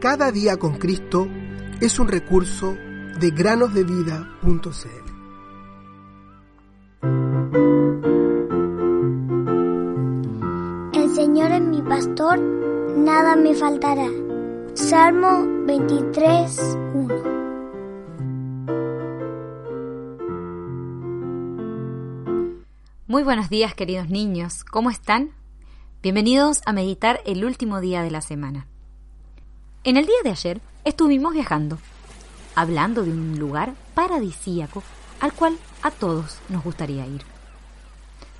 Cada 0.00 0.32
día 0.32 0.56
con 0.56 0.78
Cristo 0.78 1.28
es 1.78 1.98
un 1.98 2.08
recurso 2.08 2.74
de 3.20 3.30
granosdevida.cl. 3.32 4.30
El 10.94 11.14
Señor 11.14 11.52
es 11.52 11.60
mi 11.60 11.82
pastor, 11.82 12.40
nada 12.40 13.36
me 13.36 13.54
faltará. 13.54 14.08
Salmo 14.72 15.44
23, 15.66 16.78
1. 16.94 17.14
Muy 23.06 23.22
buenos 23.22 23.50
días 23.50 23.74
queridos 23.74 24.08
niños, 24.08 24.64
¿cómo 24.64 24.88
están? 24.88 25.32
Bienvenidos 26.02 26.62
a 26.64 26.72
meditar 26.72 27.20
el 27.26 27.44
último 27.44 27.82
día 27.82 28.02
de 28.02 28.10
la 28.10 28.22
semana. 28.22 28.69
En 29.82 29.96
el 29.96 30.04
día 30.04 30.18
de 30.22 30.30
ayer 30.30 30.60
estuvimos 30.84 31.32
viajando, 31.32 31.78
hablando 32.54 33.02
de 33.02 33.12
un 33.12 33.38
lugar 33.38 33.72
paradisíaco 33.94 34.82
al 35.20 35.32
cual 35.32 35.56
a 35.80 35.90
todos 35.90 36.38
nos 36.50 36.62
gustaría 36.62 37.06
ir. 37.06 37.22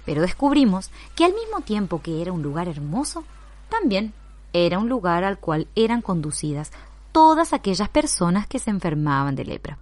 Pero 0.04 0.20
descubrimos 0.20 0.90
que 1.16 1.24
al 1.24 1.32
mismo 1.32 1.62
tiempo 1.62 2.02
que 2.02 2.20
era 2.20 2.30
un 2.30 2.42
lugar 2.42 2.68
hermoso, 2.68 3.24
también 3.70 4.12
era 4.52 4.78
un 4.78 4.90
lugar 4.90 5.24
al 5.24 5.38
cual 5.38 5.66
eran 5.74 6.02
conducidas 6.02 6.72
todas 7.10 7.54
aquellas 7.54 7.88
personas 7.88 8.46
que 8.46 8.58
se 8.58 8.68
enfermaban 8.68 9.34
de 9.34 9.46
lepra. 9.46 9.78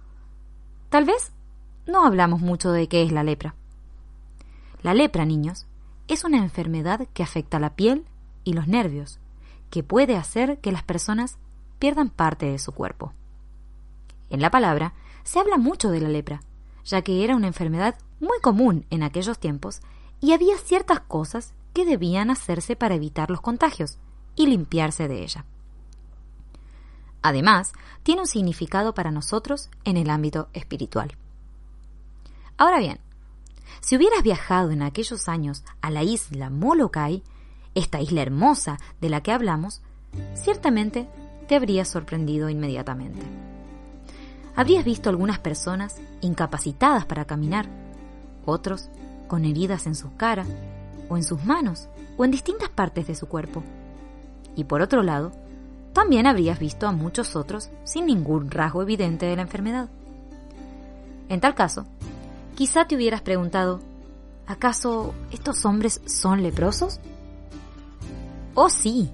Tal 0.89 1.03
vez 1.03 1.33
no 1.85 2.05
hablamos 2.05 2.39
mucho 2.39 2.71
de 2.71 2.87
qué 2.87 3.03
es 3.03 3.11
la 3.11 3.23
lepra. 3.25 3.53
La 4.81 4.93
lepra, 4.93 5.25
niños, 5.25 5.65
es 6.07 6.23
una 6.23 6.37
enfermedad 6.37 7.05
que 7.13 7.21
afecta 7.21 7.59
la 7.59 7.75
piel 7.75 8.05
y 8.45 8.53
los 8.53 8.69
nervios, 8.69 9.19
que 9.69 9.83
puede 9.83 10.15
hacer 10.15 10.59
que 10.59 10.71
las 10.71 10.83
personas 10.83 11.37
pierdan 11.79 12.09
parte 12.09 12.45
de 12.45 12.59
su 12.59 12.71
cuerpo. 12.73 13.13
En 14.29 14.41
la 14.41 14.51
palabra 14.51 14.93
se 15.23 15.39
habla 15.39 15.57
mucho 15.57 15.89
de 15.89 16.01
la 16.01 16.09
lepra, 16.09 16.41
ya 16.85 17.01
que 17.01 17.23
era 17.23 17.35
una 17.35 17.47
enfermedad 17.47 17.95
muy 18.19 18.39
común 18.41 18.85
en 18.89 19.03
aquellos 19.03 19.39
tiempos 19.39 19.81
y 20.21 20.33
había 20.33 20.57
ciertas 20.57 20.99
cosas 20.99 21.53
que 21.73 21.85
debían 21.85 22.29
hacerse 22.29 22.75
para 22.75 22.95
evitar 22.95 23.29
los 23.29 23.41
contagios 23.41 23.97
y 24.35 24.47
limpiarse 24.47 25.07
de 25.07 25.23
ella. 25.23 25.45
Además, 27.21 27.73
tiene 28.03 28.21
un 28.21 28.27
significado 28.27 28.93
para 28.93 29.11
nosotros 29.11 29.69
en 29.83 29.97
el 29.97 30.09
ámbito 30.09 30.49
espiritual. 30.53 31.15
Ahora 32.57 32.79
bien, 32.79 32.99
si 33.81 33.95
hubieras 33.95 34.23
viajado 34.23 34.71
en 34.71 34.81
aquellos 34.81 35.27
años 35.27 35.63
a 35.81 35.89
la 35.89 36.03
isla 36.03 36.49
Molokai, 36.49 37.23
esta 37.75 38.01
isla 38.01 38.21
hermosa 38.21 38.79
de 38.99 39.09
la 39.09 39.21
que 39.21 39.31
hablamos, 39.31 39.81
ciertamente 40.33 41.07
te 41.49 41.55
habrías 41.55 41.89
sorprendido 41.89 42.47
inmediatamente. 42.47 43.25
Habrías 44.55 44.85
visto 44.85 45.09
algunas 45.09 45.39
personas 45.39 45.97
incapacitadas 46.21 47.05
para 47.05 47.25
caminar, 47.25 47.67
otros 48.45 48.87
con 49.27 49.43
heridas 49.43 49.85
en 49.85 49.95
sus 49.95 50.11
caras, 50.11 50.47
o 51.09 51.17
en 51.17 51.23
sus 51.23 51.43
manos, 51.43 51.89
o 52.15 52.23
en 52.23 52.31
distintas 52.31 52.69
partes 52.69 53.07
de 53.07 53.15
su 53.15 53.27
cuerpo. 53.27 53.63
Y 54.55 54.63
por 54.63 54.81
otro 54.81 55.03
lado, 55.03 55.33
también 55.91 56.25
habrías 56.25 56.59
visto 56.59 56.87
a 56.87 56.93
muchos 56.93 57.35
otros 57.35 57.69
sin 57.83 58.05
ningún 58.05 58.49
rasgo 58.49 58.81
evidente 58.81 59.25
de 59.25 59.35
la 59.35 59.41
enfermedad. 59.41 59.89
En 61.27 61.41
tal 61.41 61.53
caso, 61.53 61.85
Quizá 62.59 62.83
te 62.83 62.97
hubieras 62.97 63.21
preguntado, 63.21 63.79
¿acaso 64.45 65.13
estos 65.31 65.63
hombres 65.63 66.01
son 66.05 66.43
leprosos? 66.43 66.99
Oh 68.53 68.67
sí, 68.69 69.09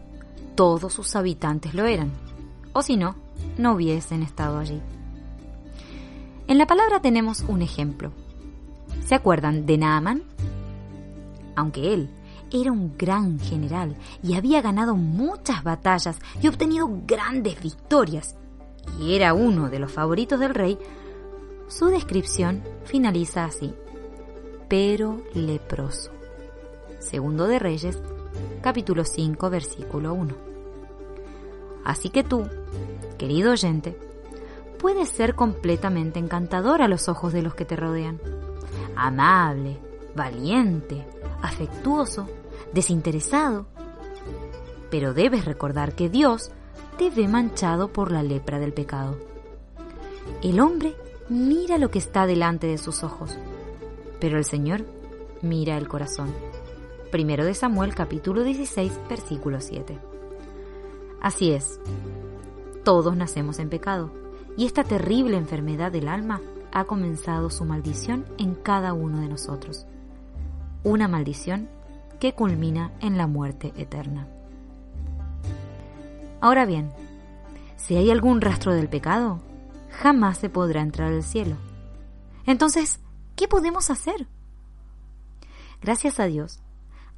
todos 0.55 0.93
sus 0.93 1.15
habitantes 1.15 1.75
lo 1.75 1.85
eran, 1.85 2.11
o 2.75 2.81
si 2.81 2.97
no, 2.97 3.15
no 3.57 3.73
hubiesen 3.73 4.21
estado 4.21 4.59
allí. 4.59 4.81
En 6.47 6.57
la 6.57 6.67
palabra 6.67 6.99
tenemos 6.99 7.39
un 7.47 7.61
ejemplo. 7.61 8.11
¿Se 9.05 9.15
acuerdan 9.15 9.65
de 9.65 9.77
Naaman? 9.77 10.23
Aunque 11.55 11.93
él 11.93 12.09
era 12.51 12.73
un 12.73 12.97
gran 12.97 13.39
general 13.39 13.95
y 14.21 14.35
había 14.35 14.61
ganado 14.61 14.95
muchas 14.95 15.63
batallas 15.63 16.19
y 16.41 16.49
obtenido 16.49 16.89
grandes 17.07 17.61
victorias, 17.61 18.35
y 18.99 19.15
era 19.15 19.33
uno 19.33 19.69
de 19.69 19.79
los 19.79 19.93
favoritos 19.93 20.37
del 20.37 20.53
rey, 20.53 20.77
su 21.69 21.85
descripción 21.87 22.61
finaliza 22.83 23.45
así, 23.45 23.73
pero 24.67 25.21
leproso. 25.33 26.11
Segundo 26.99 27.47
de 27.47 27.57
Reyes, 27.57 27.97
capítulo 28.61 29.05
5, 29.05 29.49
versículo 29.49 30.13
1. 30.13 30.35
Así 31.85 32.09
que 32.09 32.23
tú, 32.23 32.49
querido 33.15 33.51
oyente, 33.51 33.97
puedes 34.79 35.09
ser 35.09 35.35
completamente 35.35 36.19
encantador 36.19 36.81
a 36.81 36.87
los 36.87 37.09
ojos 37.09 37.33
de 37.33 37.41
los 37.41 37.55
que 37.55 37.65
te 37.65 37.75
rodean. 37.75 38.19
Amable, 38.95 39.79
valiente, 40.15 41.05
afectuoso, 41.41 42.27
desinteresado. 42.73 43.65
Pero 44.89 45.13
debes 45.13 45.45
recordar 45.45 45.95
que 45.95 46.09
Dios 46.09 46.51
te 46.97 47.09
ve 47.09 47.27
manchado 47.27 47.89
por 47.89 48.11
la 48.11 48.23
lepra 48.23 48.59
del 48.59 48.73
pecado. 48.73 49.17
El 50.41 50.59
hombre 50.59 50.95
mira 51.29 51.77
lo 51.77 51.91
que 51.91 51.99
está 51.99 52.25
delante 52.25 52.67
de 52.67 52.77
sus 52.77 53.03
ojos, 53.03 53.37
pero 54.19 54.37
el 54.37 54.45
Señor 54.45 54.85
mira 55.41 55.77
el 55.77 55.87
corazón. 55.87 56.33
Primero 57.11 57.45
de 57.45 57.53
Samuel 57.53 57.95
capítulo 57.95 58.43
16 58.43 58.91
versículo 59.09 59.61
7. 59.61 59.97
Así 61.21 61.51
es, 61.51 61.79
todos 62.85 63.17
nacemos 63.17 63.59
en 63.59 63.69
pecado, 63.69 64.11
y 64.55 64.65
esta 64.65 64.85
terrible 64.85 65.35
enfermedad 65.35 65.91
del 65.91 66.07
alma 66.07 66.39
ha 66.71 66.85
comenzado 66.85 67.49
su 67.49 67.65
maldición 67.65 68.25
en 68.37 68.55
cada 68.55 68.93
uno 68.93 69.19
de 69.19 69.27
nosotros. 69.27 69.85
Una 70.83 71.07
maldición 71.09 71.67
que 72.19 72.33
culmina 72.33 72.93
en 73.01 73.17
la 73.17 73.27
muerte 73.27 73.73
eterna. 73.75 74.27
Ahora 76.39 76.65
bien, 76.65 76.91
si 77.75 77.97
hay 77.97 78.11
algún 78.11 78.39
rastro 78.39 78.73
del 78.73 78.87
pecado, 78.87 79.41
jamás 79.89 80.37
se 80.37 80.49
podrá 80.49 80.81
entrar 80.81 81.11
al 81.11 81.23
cielo. 81.23 81.55
Entonces, 82.45 82.99
¿qué 83.35 83.47
podemos 83.47 83.89
hacer? 83.89 84.27
Gracias 85.81 86.19
a 86.19 86.25
Dios, 86.25 86.59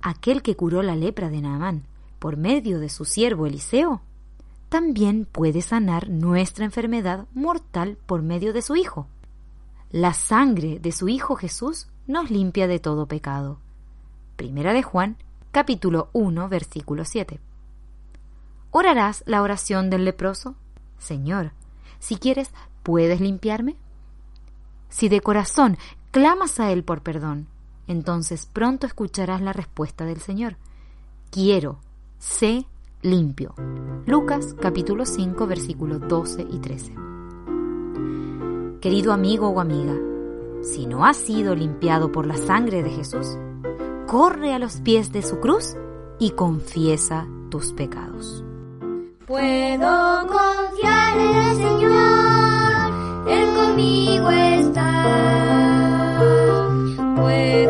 aquel 0.02 0.42
que 0.42 0.56
curó 0.56 0.82
la 0.82 0.96
lepra 0.96 1.30
de 1.30 1.42
Naamán 1.42 1.84
por 2.20 2.38
medio 2.38 2.80
de 2.80 2.90
su 2.90 3.04
siervo 3.04 3.46
Eliseo, 3.46 4.02
también 4.70 5.26
puede 5.26 5.62
sanar 5.62 6.10
nuestra 6.10 6.66
enfermedad 6.66 7.26
mortal 7.34 7.98
por 8.06 8.22
medio 8.22 8.54
de 8.54 8.62
su 8.62 8.76
Hijo. 8.76 9.08
La 9.90 10.14
sangre 10.14 10.80
de 10.80 10.92
su 10.92 11.08
Hijo 11.08 11.36
Jesús 11.36 11.88
nos 12.06 12.30
limpia 12.30 12.68
de 12.68 12.80
todo 12.80 13.08
pecado. 13.08 13.60
Primera 14.36 14.74
de 14.74 14.84
Juan, 14.84 15.18
capítulo 15.52 16.10
1, 16.14 16.50
versículo 16.50 17.06
7. 17.06 17.40
¿Orarás 18.72 19.24
la 19.26 19.42
oración 19.42 19.90
del 19.90 20.04
leproso? 20.04 20.56
Señor, 20.98 21.52
si 22.00 22.18
quieres, 22.18 22.52
¿puedes 22.84 23.22
limpiarme? 23.22 23.76
Si 24.90 25.10
de 25.10 25.22
corazón 25.22 25.78
clamas 26.12 26.60
a 26.60 26.72
Él 26.72 26.84
por 26.84 27.02
perdón, 27.02 27.48
entonces 27.88 28.46
pronto 28.46 28.86
escucharás 28.86 29.42
la 29.42 29.54
respuesta 29.54 30.06
del 30.06 30.20
Señor. 30.20 30.58
Quiero, 31.32 31.80
sé 32.20 32.66
limpio. 33.10 33.56
Lucas 34.06 34.56
capítulo 34.60 35.06
5 35.06 35.48
versículos 35.48 36.08
12 36.08 36.46
y 36.50 36.60
13. 36.60 36.96
Querido 38.82 39.12
amigo 39.14 39.50
o 39.50 39.60
amiga, 39.60 39.96
si 40.62 40.86
no 40.86 41.06
has 41.06 41.18
sido 41.18 41.56
limpiado 41.56 42.12
por 42.12 42.26
la 42.26 42.38
sangre 42.38 42.84
de 42.84 42.90
Jesús, 42.90 43.38
corre 44.06 44.54
a 44.54 44.60
los 44.60 44.82
pies 44.82 45.12
de 45.12 45.22
su 45.24 45.40
cruz 45.40 45.76
y 46.20 46.32
confiesa 46.32 47.28
tus 47.50 47.74
pecados. 47.74 48.44
Puedo 49.26 50.28
confiar 50.28 51.18
en 51.18 51.36
el 51.36 51.58
Señor, 51.58 53.28
Él 53.28 53.56
conmigo 53.56 54.30
está. 54.32 54.94
Puedo 57.16 57.67